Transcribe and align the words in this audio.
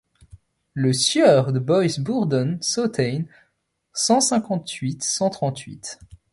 Le 0.73 0.93
sieur 0.93 1.53
de 1.53 1.59
Boys-Bourredon 1.59 2.57
Sotain 2.61 3.21
cent 3.93 4.19
cinquante-six 4.19 4.99
cent 4.99 5.29
trente-huit. 5.29 5.99